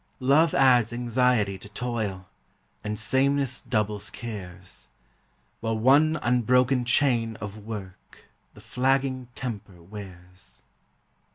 Love 0.19 0.55
adds 0.55 0.91
anxiety 0.91 1.59
to 1.59 1.69
toil, 1.69 2.27
And 2.83 2.97
sameness 2.97 3.61
doubles 3.61 4.09
cares. 4.09 4.87
While 5.59 5.77
one 5.77 6.17
unbroken 6.23 6.85
chain 6.85 7.35
of 7.35 7.55
work 7.67 8.25
The 8.55 8.61
flagging 8.61 9.27
temper 9.35 9.79
wears. 9.79 10.63